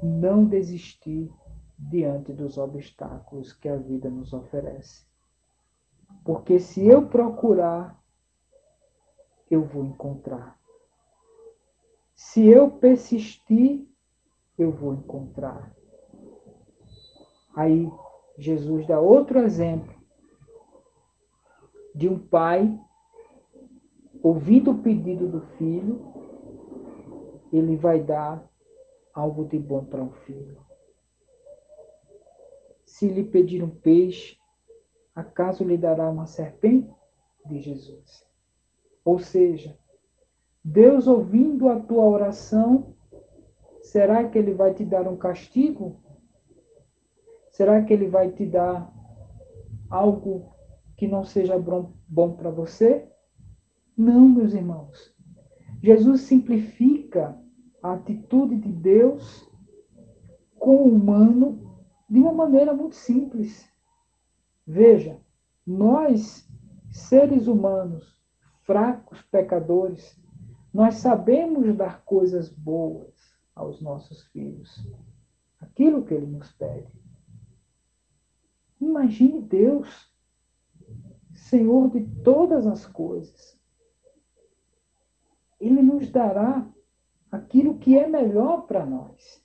não 0.00 0.44
desistir 0.44 1.28
diante 1.76 2.32
dos 2.32 2.56
obstáculos 2.56 3.52
que 3.52 3.68
a 3.68 3.74
vida 3.74 4.08
nos 4.08 4.32
oferece. 4.32 5.04
Porque 6.24 6.60
se 6.60 6.86
eu 6.86 7.08
procurar 7.08 8.00
eu 9.50 9.64
vou 9.64 9.86
encontrar. 9.86 10.56
Se 12.14 12.46
eu 12.46 12.70
persistir, 12.70 13.88
eu 14.56 14.70
vou 14.70 14.94
encontrar. 14.94 15.81
Aí 17.54 17.90
Jesus 18.38 18.86
dá 18.86 19.00
outro 19.00 19.38
exemplo 19.40 19.94
de 21.94 22.08
um 22.08 22.18
pai 22.18 22.78
ouvindo 24.22 24.70
o 24.70 24.78
pedido 24.78 25.28
do 25.28 25.40
filho, 25.58 26.00
ele 27.52 27.76
vai 27.76 28.00
dar 28.00 28.42
algo 29.12 29.44
de 29.44 29.58
bom 29.58 29.84
para 29.84 30.02
o 30.02 30.10
filho. 30.10 30.56
Se 32.86 33.08
lhe 33.08 33.24
pedir 33.24 33.62
um 33.62 33.70
peixe, 33.70 34.38
acaso 35.14 35.64
lhe 35.64 35.76
dará 35.76 36.08
uma 36.08 36.26
serpente? 36.26 36.90
De 37.44 37.58
Jesus. 37.58 38.24
Ou 39.04 39.18
seja, 39.18 39.76
Deus 40.62 41.08
ouvindo 41.08 41.68
a 41.68 41.80
tua 41.80 42.04
oração, 42.04 42.94
será 43.82 44.28
que 44.28 44.38
ele 44.38 44.54
vai 44.54 44.72
te 44.72 44.84
dar 44.84 45.08
um 45.08 45.16
castigo? 45.16 45.96
Será 47.62 47.80
que 47.80 47.92
ele 47.92 48.08
vai 48.08 48.28
te 48.28 48.44
dar 48.44 48.92
algo 49.88 50.52
que 50.96 51.06
não 51.06 51.22
seja 51.22 51.56
bom 51.56 52.32
para 52.32 52.50
você? 52.50 53.08
Não, 53.96 54.28
meus 54.28 54.52
irmãos. 54.52 55.14
Jesus 55.80 56.22
simplifica 56.22 57.38
a 57.80 57.92
atitude 57.92 58.56
de 58.56 58.68
Deus 58.68 59.48
com 60.58 60.74
o 60.74 60.92
humano 60.92 61.80
de 62.10 62.18
uma 62.18 62.32
maneira 62.32 62.74
muito 62.74 62.96
simples. 62.96 63.70
Veja, 64.66 65.20
nós, 65.64 66.44
seres 66.90 67.46
humanos, 67.46 68.20
fracos 68.64 69.22
pecadores, 69.30 70.20
nós 70.74 70.96
sabemos 70.96 71.76
dar 71.76 72.02
coisas 72.04 72.48
boas 72.48 73.14
aos 73.54 73.80
nossos 73.80 74.24
filhos. 74.32 74.84
Aquilo 75.60 76.04
que 76.04 76.12
ele 76.12 76.26
nos 76.26 76.50
pede. 76.50 77.01
Imagine 78.82 79.40
Deus, 79.40 80.12
Senhor 81.32 81.88
de 81.88 82.00
todas 82.24 82.66
as 82.66 82.84
coisas. 82.84 83.56
Ele 85.60 85.80
nos 85.80 86.10
dará 86.10 86.68
aquilo 87.30 87.78
que 87.78 87.96
é 87.96 88.08
melhor 88.08 88.62
para 88.66 88.84
nós. 88.84 89.40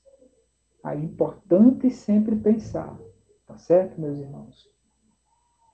É 0.84 0.96
importante 0.96 1.92
sempre 1.92 2.36
pensar, 2.36 3.00
tá 3.46 3.56
certo, 3.60 4.02
meus 4.02 4.18
irmãos? 4.18 4.68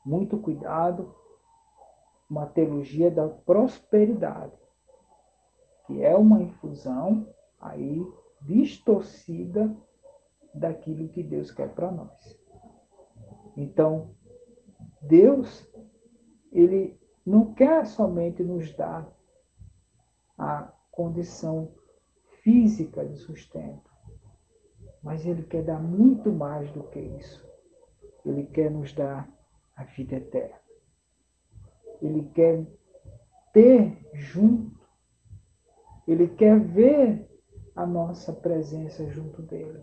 Muito 0.05 0.37
cuidado 0.37 1.15
uma 2.29 2.45
teologia 2.45 3.09
da 3.09 3.29
prosperidade, 3.29 4.59
que 5.87 6.03
é 6.03 6.13
uma 6.17 6.41
infusão 6.41 7.33
aí 7.61 8.05
distorcida 8.41 9.73
daquilo 10.53 11.07
que 11.07 11.23
Deus 11.23 11.49
quer 11.49 11.73
para 11.73 11.89
nós. 11.89 12.42
Então, 13.55 14.15
Deus, 15.01 15.67
ele 16.51 16.99
não 17.25 17.53
quer 17.53 17.85
somente 17.85 18.43
nos 18.43 18.73
dar 18.75 19.07
a 20.37 20.73
condição 20.91 21.71
física 22.41 23.05
de 23.05 23.17
sustento, 23.17 23.91
mas 25.01 25.25
ele 25.25 25.43
quer 25.43 25.63
dar 25.63 25.81
muito 25.81 26.31
mais 26.31 26.69
do 26.71 26.83
que 26.83 26.99
isso. 26.99 27.45
Ele 28.25 28.45
quer 28.45 28.71
nos 28.71 28.93
dar 28.93 29.29
a 29.75 29.83
vida 29.83 30.15
eterna. 30.15 30.59
Ele 32.01 32.29
quer 32.33 32.65
ter 33.53 34.09
junto, 34.13 34.79
ele 36.07 36.27
quer 36.27 36.59
ver 36.59 37.29
a 37.75 37.85
nossa 37.85 38.33
presença 38.33 39.07
junto 39.09 39.41
dele. 39.41 39.81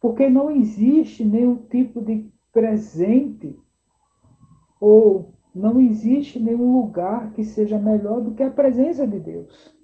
Porque 0.00 0.28
não 0.28 0.50
existe 0.50 1.24
nenhum 1.24 1.56
tipo 1.66 2.00
de 2.00 2.32
presente 2.52 3.58
ou 4.80 5.34
não 5.54 5.80
existe 5.80 6.38
nenhum 6.38 6.80
lugar 6.80 7.32
que 7.32 7.44
seja 7.44 7.78
melhor 7.78 8.20
do 8.20 8.34
que 8.34 8.42
a 8.42 8.50
presença 8.50 9.06
de 9.06 9.18
Deus. 9.18 9.76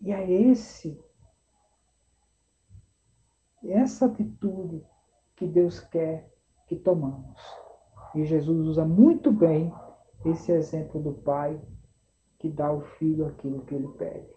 E 0.00 0.12
é 0.12 0.30
esse 0.30 1.00
essa 3.64 4.06
atitude 4.06 4.84
que 5.34 5.46
Deus 5.46 5.80
quer 5.80 6.30
que 6.68 6.76
tomamos. 6.76 7.40
E 8.14 8.24
Jesus 8.24 8.66
usa 8.66 8.84
muito 8.84 9.32
bem 9.32 9.72
esse 10.24 10.52
exemplo 10.52 11.00
do 11.00 11.12
pai 11.12 11.60
que 12.38 12.48
dá 12.48 12.66
ao 12.66 12.80
filho 12.80 13.26
aquilo 13.26 13.64
que 13.64 13.74
ele 13.74 13.88
pede. 13.88 14.34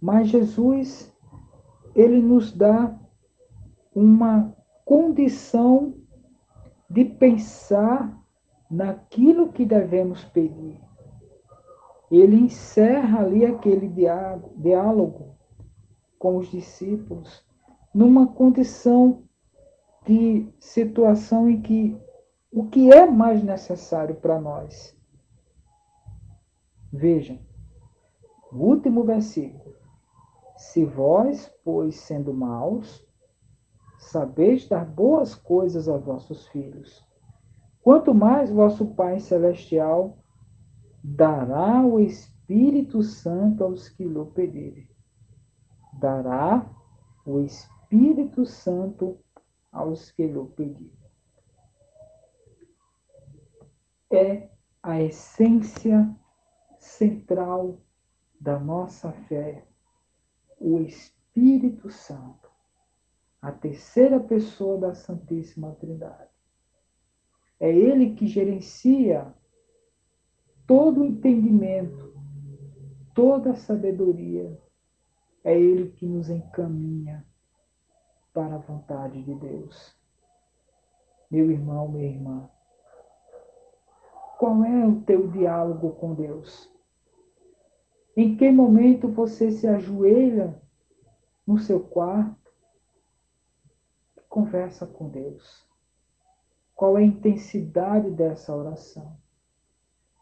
Mas 0.00 0.28
Jesus, 0.28 1.12
ele 1.94 2.20
nos 2.20 2.52
dá 2.52 2.98
uma 3.94 4.54
condição 4.84 5.94
de 6.90 7.04
pensar 7.04 8.20
naquilo 8.70 9.52
que 9.52 9.64
devemos 9.64 10.24
pedir. 10.24 10.80
Ele 12.10 12.36
encerra 12.36 13.20
ali 13.20 13.44
aquele 13.44 13.88
diálogo 14.56 15.36
com 16.18 16.36
os 16.36 16.50
discípulos 16.50 17.44
numa 17.94 18.26
condição 18.26 19.22
de 20.06 20.48
situação 20.58 21.48
em 21.48 21.60
que 21.62 21.96
o 22.52 22.66
que 22.66 22.92
é 22.92 23.06
mais 23.06 23.42
necessário 23.42 24.14
para 24.16 24.40
nós. 24.40 24.96
Vejam, 26.92 27.38
o 28.52 28.56
último 28.56 29.02
versículo. 29.02 29.74
Se 30.56 30.84
vós, 30.84 31.52
pois, 31.64 31.96
sendo 31.96 32.32
maus, 32.32 33.03
sabeis 34.04 34.68
dar 34.68 34.84
boas 34.84 35.34
coisas 35.34 35.88
aos 35.88 36.04
vossos 36.04 36.46
filhos, 36.48 37.04
quanto 37.82 38.14
mais 38.14 38.50
vosso 38.50 38.94
Pai 38.94 39.18
Celestial 39.18 40.18
dará 41.02 41.82
o 41.82 41.98
Espírito 41.98 43.02
Santo 43.02 43.64
aos 43.64 43.88
que 43.88 44.04
lhe 44.04 44.24
pedirem. 44.26 44.88
Dará 45.94 46.70
o 47.26 47.40
Espírito 47.40 48.44
Santo 48.44 49.18
aos 49.72 50.10
que 50.10 50.26
lhe 50.26 50.44
pedirem. 50.48 50.92
É 54.10 54.50
a 54.82 55.00
essência 55.00 56.14
central 56.78 57.78
da 58.40 58.58
nossa 58.58 59.10
fé, 59.12 59.66
o 60.60 60.78
Espírito 60.78 61.90
Santo, 61.90 62.43
a 63.44 63.52
terceira 63.52 64.18
pessoa 64.18 64.78
da 64.78 64.94
Santíssima 64.94 65.76
Trindade. 65.78 66.30
É 67.60 67.70
ele 67.70 68.14
que 68.14 68.26
gerencia 68.26 69.34
todo 70.66 71.02
o 71.02 71.04
entendimento, 71.04 72.16
toda 73.14 73.50
a 73.50 73.54
sabedoria. 73.54 74.58
É 75.44 75.60
ele 75.60 75.90
que 75.90 76.06
nos 76.06 76.30
encaminha 76.30 77.22
para 78.32 78.54
a 78.54 78.58
vontade 78.58 79.22
de 79.22 79.34
Deus. 79.34 79.94
Meu 81.30 81.50
irmão, 81.50 81.86
minha 81.86 82.08
irmã, 82.08 82.48
qual 84.38 84.64
é 84.64 84.86
o 84.86 85.02
teu 85.02 85.30
diálogo 85.30 85.90
com 85.96 86.14
Deus? 86.14 86.72
Em 88.16 88.38
que 88.38 88.50
momento 88.50 89.06
você 89.06 89.50
se 89.50 89.68
ajoelha 89.68 90.58
no 91.46 91.58
seu 91.58 91.80
quarto 91.80 92.43
conversa 94.34 94.84
com 94.84 95.08
Deus? 95.08 95.64
Qual 96.74 96.98
é 96.98 97.02
a 97.02 97.06
intensidade 97.06 98.10
dessa 98.10 98.52
oração? 98.52 99.16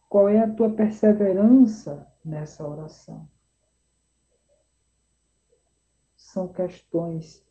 Qual 0.06 0.28
é 0.28 0.38
a 0.38 0.52
tua 0.52 0.68
perseverança 0.68 2.06
nessa 2.22 2.68
oração? 2.68 3.26
São 6.14 6.46
questões 6.46 7.42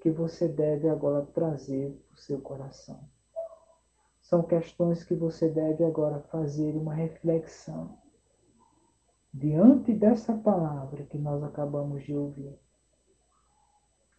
que 0.00 0.10
você 0.10 0.48
deve 0.48 0.88
agora 0.88 1.24
trazer 1.26 1.92
para 2.08 2.14
o 2.16 2.18
seu 2.18 2.40
coração. 2.40 3.08
São 4.20 4.42
questões 4.42 5.04
que 5.04 5.14
você 5.14 5.48
deve 5.48 5.84
agora 5.84 6.18
fazer 6.18 6.74
uma 6.74 6.94
reflexão 6.94 7.96
diante 9.32 9.94
dessa 9.94 10.34
palavra 10.36 11.04
que 11.04 11.16
nós 11.16 11.44
acabamos 11.44 12.02
de 12.02 12.16
ouvir. 12.16 12.58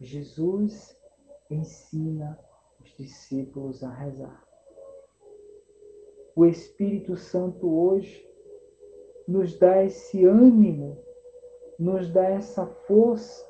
Jesus 0.00 0.96
ensina 1.54 2.38
os 2.80 2.94
discípulos 2.96 3.82
a 3.82 3.90
rezar. 3.90 4.44
O 6.36 6.44
Espírito 6.44 7.16
Santo 7.16 7.68
hoje 7.68 8.28
nos 9.26 9.58
dá 9.58 9.82
esse 9.82 10.24
ânimo, 10.24 10.98
nos 11.78 12.10
dá 12.10 12.24
essa 12.24 12.66
força 12.66 13.44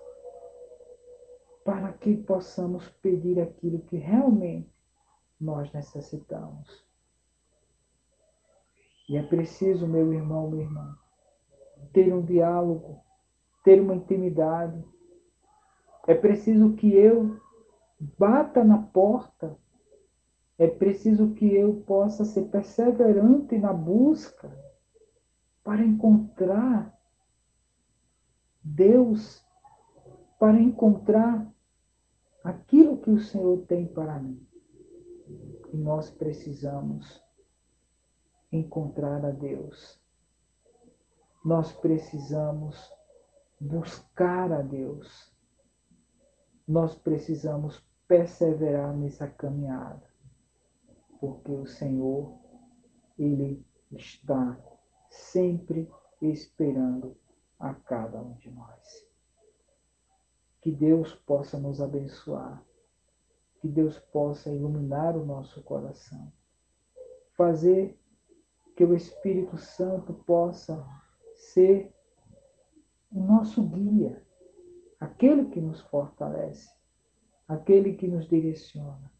para 1.64 1.92
que 1.94 2.16
possamos 2.16 2.86
pedir 3.02 3.40
aquilo 3.40 3.80
que 3.80 3.96
realmente 3.96 4.70
nós 5.40 5.72
necessitamos. 5.72 6.84
E 9.08 9.16
é 9.16 9.22
preciso, 9.22 9.86
meu 9.86 10.12
irmão, 10.12 10.50
minha 10.50 10.64
irmã, 10.64 10.98
ter 11.92 12.12
um 12.12 12.22
diálogo, 12.22 13.00
ter 13.62 13.80
uma 13.80 13.94
intimidade. 13.94 14.82
É 16.06 16.14
preciso 16.14 16.74
que 16.74 16.92
eu 16.94 17.40
bata 18.18 18.64
na 18.64 18.78
porta. 18.78 19.56
É 20.56 20.68
preciso 20.68 21.34
que 21.34 21.52
eu 21.52 21.82
possa 21.86 22.24
ser 22.24 22.44
perseverante 22.44 23.58
na 23.58 23.72
busca 23.72 24.56
para 25.64 25.82
encontrar 25.82 26.94
Deus, 28.62 29.44
para 30.38 30.60
encontrar 30.60 31.52
aquilo 32.42 32.98
que 32.98 33.10
o 33.10 33.18
Senhor 33.18 33.64
tem 33.66 33.86
para 33.86 34.18
mim. 34.18 34.46
E 35.72 35.76
nós 35.76 36.10
precisamos 36.10 37.22
encontrar 38.52 39.24
a 39.24 39.30
Deus. 39.30 40.00
Nós 41.44 41.72
precisamos 41.72 42.92
buscar 43.60 44.52
a 44.52 44.62
Deus. 44.62 45.32
Nós 46.66 46.94
precisamos 46.94 47.84
perseverar 48.06 48.94
nessa 48.94 49.26
caminhada, 49.26 50.02
porque 51.20 51.50
o 51.50 51.66
Senhor, 51.66 52.38
Ele 53.18 53.64
está 53.90 54.58
sempre 55.10 55.90
esperando 56.20 57.16
a 57.58 57.74
cada 57.74 58.20
um 58.20 58.34
de 58.34 58.50
nós. 58.50 59.06
Que 60.60 60.70
Deus 60.72 61.14
possa 61.14 61.58
nos 61.58 61.80
abençoar. 61.80 62.62
Que 63.60 63.68
Deus 63.68 63.98
possa 63.98 64.50
iluminar 64.50 65.16
o 65.16 65.24
nosso 65.24 65.62
coração. 65.62 66.32
Fazer 67.36 67.98
que 68.76 68.84
o 68.84 68.94
Espírito 68.94 69.56
Santo 69.56 70.12
possa 70.12 70.84
ser 71.34 71.94
o 73.12 73.20
nosso 73.20 73.62
guia, 73.62 74.20
aquele 74.98 75.46
que 75.46 75.60
nos 75.60 75.80
fortalece, 75.82 76.73
aquele 77.48 77.94
que 77.94 78.08
nos 78.08 78.28
direciona, 78.28 79.10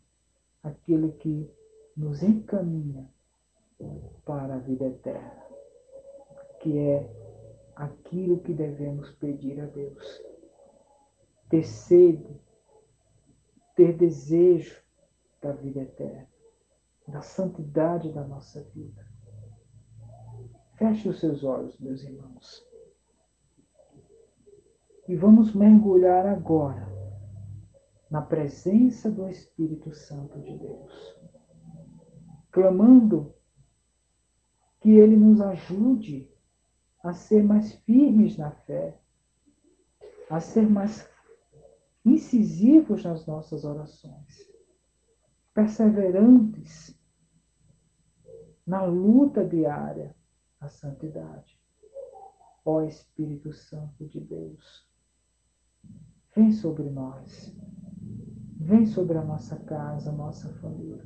aquele 0.62 1.12
que 1.12 1.50
nos 1.96 2.22
encaminha 2.22 3.08
para 4.24 4.54
a 4.54 4.58
vida 4.58 4.86
eterna, 4.86 5.44
que 6.60 6.78
é 6.78 7.10
aquilo 7.76 8.40
que 8.40 8.52
devemos 8.52 9.10
pedir 9.12 9.60
a 9.60 9.66
Deus 9.66 10.22
ter 11.48 11.64
sede, 11.64 12.40
ter 13.76 13.96
desejo 13.96 14.82
da 15.40 15.52
vida 15.52 15.82
eterna, 15.82 16.28
da 17.06 17.20
santidade 17.20 18.10
da 18.12 18.24
nossa 18.24 18.62
vida. 18.74 19.06
Feche 20.76 21.08
os 21.08 21.20
seus 21.20 21.44
olhos, 21.44 21.78
meus 21.78 22.02
irmãos. 22.02 22.66
E 25.06 25.14
vamos 25.14 25.54
mergulhar 25.54 26.26
agora 26.26 26.93
na 28.10 28.22
presença 28.22 29.10
do 29.10 29.28
Espírito 29.28 29.92
Santo 29.94 30.40
de 30.40 30.56
Deus, 30.56 31.16
clamando 32.50 33.34
que 34.80 34.90
Ele 34.90 35.16
nos 35.16 35.40
ajude 35.40 36.30
a 37.02 37.12
ser 37.12 37.42
mais 37.42 37.72
firmes 37.72 38.36
na 38.36 38.50
fé, 38.50 38.98
a 40.30 40.40
ser 40.40 40.68
mais 40.68 41.08
incisivos 42.04 43.04
nas 43.04 43.26
nossas 43.26 43.64
orações, 43.64 44.50
perseverantes 45.52 46.98
na 48.66 48.84
luta 48.84 49.44
diária 49.44 50.14
à 50.60 50.68
santidade. 50.68 51.58
Ó 52.64 52.82
Espírito 52.82 53.52
Santo 53.52 54.06
de 54.06 54.20
Deus, 54.20 54.88
vem 56.34 56.50
sobre 56.52 56.88
nós, 56.90 57.54
vem 58.58 58.86
sobre 58.86 59.18
a 59.18 59.24
nossa 59.24 59.56
casa, 59.64 60.12
nossa 60.12 60.48
família. 60.60 61.04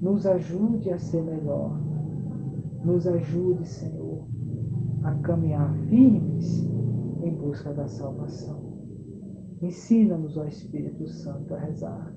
Nos 0.00 0.26
ajude 0.26 0.90
a 0.90 0.98
ser 0.98 1.22
melhor. 1.22 1.78
Nos 2.84 3.06
ajude, 3.06 3.66
Senhor, 3.66 4.26
a 5.04 5.14
caminhar 5.16 5.74
firmes 5.88 6.64
em 7.22 7.34
busca 7.34 7.72
da 7.74 7.88
salvação. 7.88 8.78
Ensina-nos, 9.60 10.36
ó 10.36 10.44
Espírito 10.44 11.08
Santo, 11.08 11.54
a 11.54 11.58
rezar. 11.58 12.14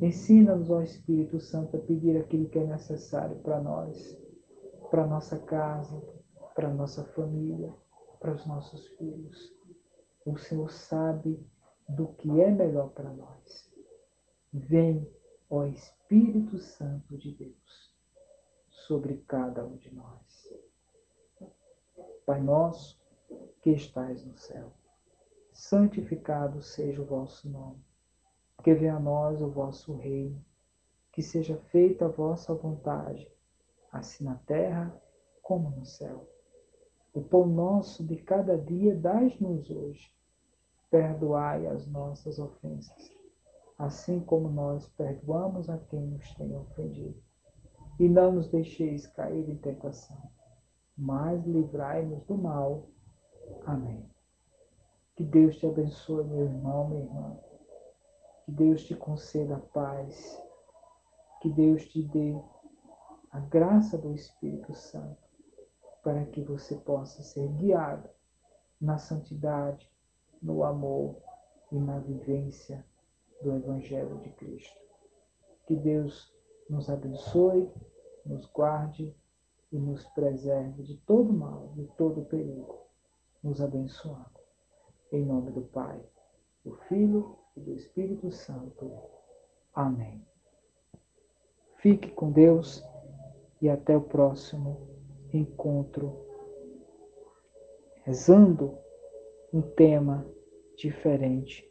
Ensina-nos, 0.00 0.70
ó 0.70 0.82
Espírito 0.82 1.40
Santo, 1.40 1.76
a 1.76 1.80
pedir 1.80 2.16
aquilo 2.16 2.48
que 2.48 2.58
é 2.58 2.66
necessário 2.66 3.36
para 3.38 3.60
nós. 3.60 4.18
para 4.90 5.06
nossa 5.06 5.38
casa, 5.38 6.02
para 6.54 6.72
nossa 6.72 7.04
família, 7.04 7.72
para 8.20 8.34
os 8.34 8.46
nossos 8.46 8.88
filhos. 8.98 9.54
O 10.26 10.36
Senhor 10.36 10.70
sabe 10.70 11.40
do 11.90 12.08
que 12.14 12.40
é 12.40 12.50
melhor 12.50 12.90
para 12.90 13.12
nós. 13.12 13.70
Vem, 14.52 15.08
ó 15.48 15.64
Espírito 15.64 16.58
Santo 16.58 17.16
de 17.18 17.32
Deus, 17.32 17.94
sobre 18.68 19.18
cada 19.26 19.64
um 19.64 19.76
de 19.76 19.92
nós. 19.94 20.54
Pai 22.24 22.40
nosso, 22.40 23.00
que 23.60 23.70
estais 23.70 24.24
no 24.24 24.36
céu, 24.36 24.72
santificado 25.52 26.62
seja 26.62 27.02
o 27.02 27.06
vosso 27.06 27.48
nome. 27.48 27.84
Que 28.62 28.74
venha 28.74 28.96
a 28.96 29.00
nós 29.00 29.40
o 29.40 29.50
vosso 29.50 29.94
reino, 29.96 30.44
que 31.12 31.22
seja 31.22 31.56
feita 31.70 32.04
a 32.04 32.08
vossa 32.08 32.54
vontade, 32.54 33.30
assim 33.90 34.24
na 34.24 34.36
terra 34.36 34.94
como 35.42 35.70
no 35.70 35.84
céu. 35.84 36.28
O 37.12 37.20
pão 37.22 37.46
nosso 37.46 38.04
de 38.06 38.16
cada 38.16 38.56
dia 38.56 38.94
dai-nos 38.94 39.70
hoje. 39.70 40.19
Perdoai 40.90 41.66
as 41.66 41.86
nossas 41.86 42.38
ofensas, 42.38 43.10
assim 43.78 44.20
como 44.20 44.50
nós 44.50 44.88
perdoamos 44.90 45.70
a 45.70 45.78
quem 45.78 46.00
nos 46.00 46.34
tem 46.34 46.54
ofendido. 46.56 47.22
E 47.98 48.08
não 48.08 48.32
nos 48.32 48.48
deixeis 48.48 49.06
cair 49.06 49.48
em 49.48 49.56
tentação, 49.56 50.20
mas 50.96 51.44
livrai-nos 51.46 52.24
do 52.24 52.36
mal. 52.36 52.88
Amém. 53.66 54.10
Que 55.16 55.24
Deus 55.24 55.56
te 55.58 55.66
abençoe, 55.66 56.24
meu 56.24 56.44
irmão, 56.44 56.88
minha 56.88 57.04
irmã. 57.04 57.38
Que 58.44 58.52
Deus 58.52 58.84
te 58.84 58.94
conceda 58.94 59.58
paz. 59.72 60.42
Que 61.42 61.50
Deus 61.50 61.86
te 61.86 62.02
dê 62.02 62.34
a 63.30 63.38
graça 63.38 63.96
do 63.96 64.14
Espírito 64.14 64.74
Santo 64.74 65.22
para 66.02 66.24
que 66.24 66.42
você 66.42 66.74
possa 66.76 67.22
ser 67.22 67.48
guiado 67.48 68.08
na 68.80 68.98
santidade, 68.98 69.89
no 70.40 70.64
amor 70.64 71.16
e 71.70 71.78
na 71.78 71.98
vivência 71.98 72.84
do 73.42 73.54
Evangelho 73.54 74.18
de 74.18 74.30
Cristo. 74.30 74.80
Que 75.66 75.76
Deus 75.76 76.32
nos 76.68 76.88
abençoe, 76.88 77.70
nos 78.24 78.46
guarde 78.46 79.14
e 79.72 79.78
nos 79.78 80.04
preserve 80.08 80.82
de 80.82 80.96
todo 80.98 81.32
mal, 81.32 81.68
de 81.74 81.86
todo 81.96 82.24
perigo, 82.24 82.86
nos 83.42 83.60
abençoando. 83.60 84.40
Em 85.12 85.24
nome 85.24 85.50
do 85.50 85.62
Pai, 85.62 86.00
do 86.64 86.76
Filho 86.88 87.38
e 87.56 87.60
do 87.60 87.72
Espírito 87.74 88.30
Santo. 88.30 88.90
Amém. 89.74 90.24
Fique 91.76 92.10
com 92.10 92.30
Deus 92.30 92.84
e 93.60 93.68
até 93.68 93.96
o 93.96 94.02
próximo 94.02 94.88
encontro 95.32 96.26
rezando 98.04 98.76
um 99.52 99.62
tema 99.62 100.26
diferente. 100.76 101.68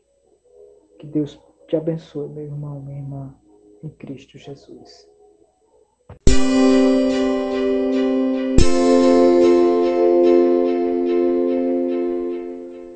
Que 0.99 1.07
Deus 1.07 1.39
te 1.67 1.75
abençoe, 1.75 2.29
meu 2.29 2.43
irmão, 2.43 2.81
minha 2.81 2.99
irmã, 2.99 3.35
em 3.83 3.89
Cristo 3.89 4.37
Jesus. 4.37 5.07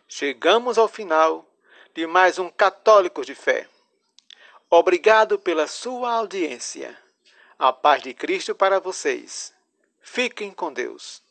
Chegamos 0.08 0.78
ao 0.78 0.88
final 0.88 1.46
de 1.94 2.06
mais 2.08 2.38
um 2.40 2.50
Católicos 2.50 3.26
de 3.26 3.36
Fé. 3.36 3.68
Obrigado 4.70 5.38
pela 5.38 5.68
sua 5.68 6.14
audiência. 6.14 6.98
A 7.58 7.72
paz 7.72 8.02
de 8.02 8.14
Cristo 8.14 8.56
para 8.56 8.80
vocês. 8.80 9.54
Fiquem 10.02 10.52
com 10.52 10.74
Deus. 10.74 11.24